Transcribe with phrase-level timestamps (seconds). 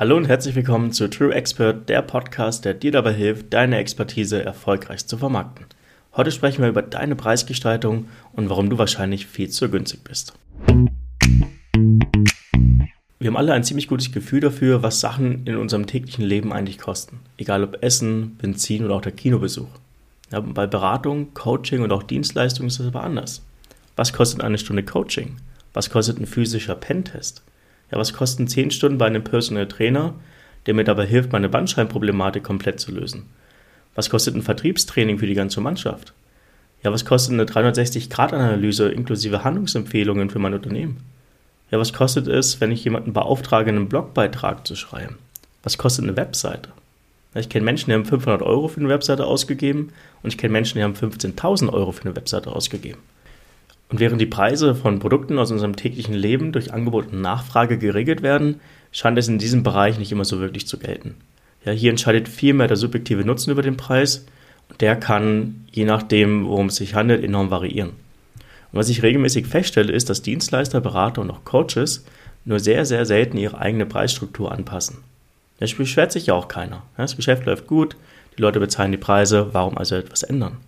[0.00, 4.40] Hallo und herzlich willkommen zu True Expert, der Podcast, der dir dabei hilft, deine Expertise
[4.40, 5.66] erfolgreich zu vermarkten.
[6.14, 10.34] Heute sprechen wir über deine Preisgestaltung und warum du wahrscheinlich viel zu günstig bist.
[13.18, 16.78] Wir haben alle ein ziemlich gutes Gefühl dafür, was Sachen in unserem täglichen Leben eigentlich
[16.78, 17.18] kosten.
[17.36, 19.80] Egal ob Essen, Benzin oder auch der Kinobesuch.
[20.30, 23.44] Ja, bei Beratung, Coaching und auch Dienstleistungen ist das aber anders.
[23.96, 25.38] Was kostet eine Stunde Coaching?
[25.72, 27.42] Was kostet ein physischer Pentest?
[27.90, 30.14] Ja, was kosten 10 Stunden bei einem Personal Trainer,
[30.66, 33.26] der mir dabei hilft, meine Bandscheibenproblematik komplett zu lösen?
[33.94, 36.12] Was kostet ein Vertriebstraining für die ganze Mannschaft?
[36.84, 40.98] Ja, was kostet eine 360-Grad-Analyse inklusive Handlungsempfehlungen für mein Unternehmen?
[41.70, 45.18] Ja, was kostet es, wenn ich jemanden beauftrage, einen Blogbeitrag zu schreiben?
[45.62, 46.70] Was kostet eine Webseite?
[47.34, 50.78] Ich kenne Menschen, die haben 500 Euro für eine Webseite ausgegeben und ich kenne Menschen,
[50.78, 53.00] die haben 15.000 Euro für eine Webseite ausgegeben.
[53.90, 58.22] Und während die Preise von Produkten aus unserem täglichen Leben durch Angebot und Nachfrage geregelt
[58.22, 58.60] werden,
[58.92, 61.14] scheint es in diesem Bereich nicht immer so wirklich zu gelten.
[61.64, 64.26] Ja, hier entscheidet vielmehr der subjektive Nutzen über den Preis
[64.68, 67.90] und der kann, je nachdem, worum es sich handelt, enorm variieren.
[68.72, 72.04] Und was ich regelmäßig feststelle, ist, dass Dienstleister, Berater und auch Coaches
[72.44, 74.98] nur sehr, sehr selten ihre eigene Preisstruktur anpassen.
[75.60, 76.82] Es beschwert sich ja auch keiner.
[76.96, 77.96] Das Geschäft läuft gut,
[78.36, 80.58] die Leute bezahlen die Preise, warum also etwas ändern?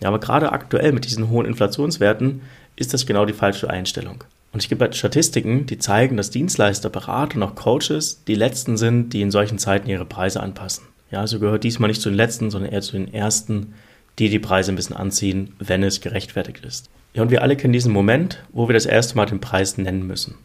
[0.00, 2.42] Ja, aber gerade aktuell mit diesen hohen Inflationswerten
[2.76, 4.24] ist das genau die falsche Einstellung.
[4.52, 8.76] Und es gibt halt Statistiken, die zeigen, dass Dienstleister, Berater und auch Coaches die letzten
[8.76, 10.84] sind, die in solchen Zeiten ihre Preise anpassen.
[11.10, 13.74] Ja, also gehört diesmal nicht zu den letzten, sondern eher zu den ersten,
[14.18, 16.88] die die Preise ein bisschen anziehen, wenn es gerechtfertigt ist.
[17.14, 20.06] Ja, und wir alle kennen diesen Moment, wo wir das erste Mal den Preis nennen
[20.06, 20.36] müssen.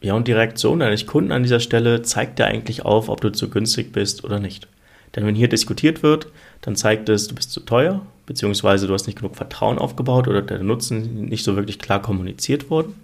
[0.00, 3.30] Ja, und die Reaktion deines Kunden an dieser Stelle zeigt dir eigentlich auf, ob du
[3.30, 4.68] zu günstig bist oder nicht.
[5.16, 6.28] Denn wenn hier diskutiert wird,
[6.60, 10.42] dann zeigt es, du bist zu teuer, beziehungsweise du hast nicht genug Vertrauen aufgebaut oder
[10.42, 12.94] der Nutzen nicht so wirklich klar kommuniziert worden.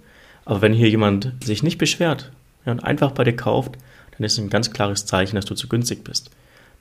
[0.45, 2.31] Aber wenn hier jemand sich nicht beschwert
[2.67, 3.73] ja, und einfach bei dir kauft,
[4.13, 6.31] dann ist es ein ganz klares Zeichen, dass du zu günstig bist.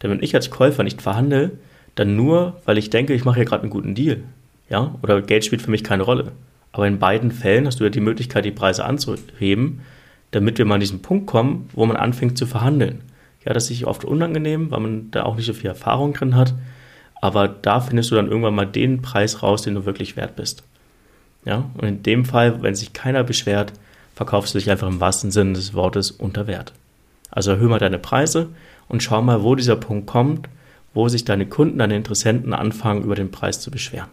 [0.01, 1.51] Denn wenn ich als Käufer nicht verhandle,
[1.95, 4.19] dann nur, weil ich denke, ich mache hier gerade einen guten Deal.
[4.69, 6.33] Ja, oder Geld spielt für mich keine Rolle.
[6.73, 9.81] Aber in beiden Fällen hast du ja die Möglichkeit, die Preise anzuheben,
[10.31, 13.03] damit wir mal an diesen Punkt kommen, wo man anfängt zu verhandeln.
[13.45, 16.53] Ja, das ist oft unangenehm, weil man da auch nicht so viel Erfahrung drin hat.
[17.23, 20.63] Aber da findest du dann irgendwann mal den Preis raus, den du wirklich wert bist.
[21.45, 23.71] Ja, und in dem Fall, wenn sich keiner beschwert,
[24.13, 26.73] verkaufst du dich einfach im wahrsten Sinne des Wortes unter Wert.
[27.31, 28.49] Also erhöhe mal deine Preise
[28.89, 30.49] und schau mal, wo dieser Punkt kommt,
[30.93, 34.09] wo sich deine Kunden, deine Interessenten anfangen, über den Preis zu beschweren.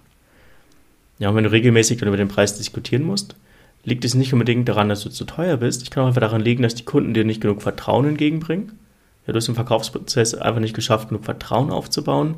[1.19, 3.34] Ja, und wenn du regelmäßig dann über den Preis diskutieren musst,
[3.82, 5.82] liegt es nicht unbedingt daran, dass du zu teuer bist.
[5.82, 8.78] Ich kann auch einfach daran liegen, dass die Kunden dir nicht genug Vertrauen entgegenbringen
[9.27, 12.37] ja, du hast im Verkaufsprozess einfach nicht geschafft, genug Vertrauen aufzubauen.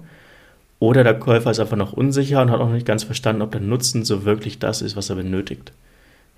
[0.82, 3.60] Oder der Käufer ist einfach noch unsicher und hat noch nicht ganz verstanden, ob der
[3.60, 5.70] Nutzen so wirklich das ist, was er benötigt.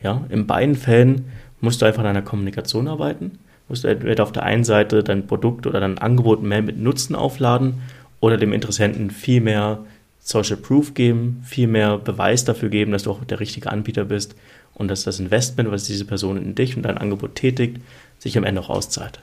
[0.02, 1.32] Ja, in beiden Fällen
[1.62, 3.38] musst du einfach an deiner Kommunikation arbeiten.
[3.70, 7.14] Musst du entweder auf der einen Seite dein Produkt oder dein Angebot mehr mit Nutzen
[7.14, 7.80] aufladen
[8.20, 9.78] oder dem Interessenten viel mehr
[10.20, 14.34] Social Proof geben, viel mehr Beweis dafür geben, dass du auch der richtige Anbieter bist
[14.74, 17.78] und dass das Investment, was diese Person in dich und dein Angebot tätigt,
[18.18, 19.20] sich am Ende auch auszahlt.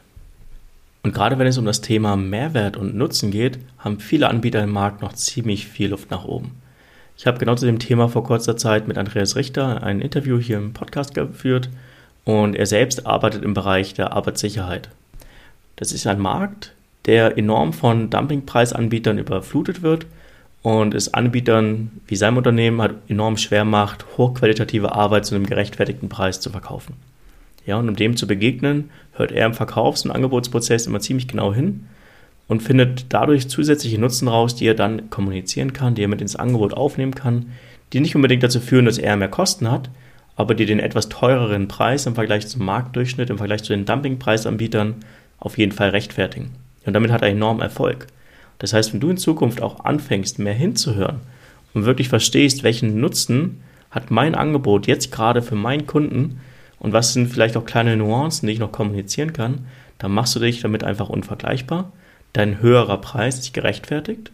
[1.04, 4.72] Und gerade wenn es um das Thema Mehrwert und Nutzen geht, haben viele Anbieter im
[4.72, 6.52] Markt noch ziemlich viel Luft nach oben.
[7.18, 10.58] Ich habe genau zu dem Thema vor kurzer Zeit mit Andreas Richter ein Interview hier
[10.58, 11.70] im Podcast geführt
[12.24, 14.90] und er selbst arbeitet im Bereich der Arbeitssicherheit.
[15.76, 16.74] Das ist ein Markt,
[17.06, 20.06] der enorm von Dumpingpreisanbietern überflutet wird
[20.62, 26.10] und es Anbietern wie seinem Unternehmen halt enorm schwer macht, hochqualitative Arbeit zu einem gerechtfertigten
[26.10, 26.96] Preis zu verkaufen.
[27.72, 31.54] Ja, und um dem zu begegnen, hört er im Verkaufs- und Angebotsprozess immer ziemlich genau
[31.54, 31.86] hin
[32.50, 36.36] und findet dadurch zusätzliche Nutzen raus, die er dann kommunizieren kann, die er mit ins
[36.36, 37.54] Angebot aufnehmen kann,
[37.94, 39.90] die nicht unbedingt dazu führen, dass er mehr Kosten hat,
[40.36, 44.96] aber die den etwas teureren Preis im Vergleich zum Marktdurchschnitt, im Vergleich zu den Dumpingpreisanbietern
[45.40, 46.52] auf jeden Fall rechtfertigen.
[46.86, 48.08] Und damit hat er enormen Erfolg.
[48.60, 51.22] Das heißt, wenn du in Zukunft auch anfängst, mehr hinzuhören
[51.74, 53.62] und wirklich verstehst, welchen Nutzen
[53.92, 56.42] hat mein Angebot jetzt gerade für meinen Kunden,
[56.82, 59.68] und was sind vielleicht auch kleine Nuancen, die ich noch kommunizieren kann,
[60.00, 61.92] dann machst du dich damit einfach unvergleichbar.
[62.34, 64.32] Dein höherer Preis ist gerechtfertigt.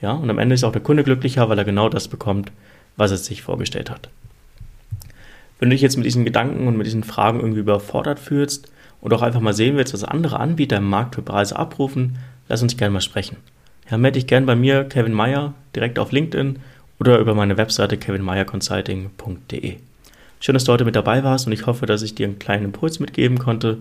[0.00, 2.52] Ja, und am Ende ist auch der Kunde glücklicher, weil er genau das bekommt,
[2.96, 4.10] was er sich vorgestellt hat.
[5.58, 8.70] Wenn du dich jetzt mit diesen Gedanken und mit diesen Fragen irgendwie überfordert fühlst
[9.00, 12.18] und auch einfach mal sehen willst, was andere Anbieter im Markt für Preise abrufen,
[12.48, 13.38] lass uns gerne mal sprechen.
[13.90, 16.60] Ja, melde dich gerne bei mir, Kevin Meyer, direkt auf LinkedIn
[17.00, 19.78] oder über meine Webseite kevinmeyerconsulting.de.
[20.40, 22.66] Schön, dass du heute mit dabei warst und ich hoffe, dass ich dir einen kleinen
[22.66, 23.78] Impuls mitgeben konnte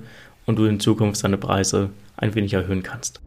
[0.48, 3.22] und du in Zukunft deine Preise ein wenig erhöhen kannst.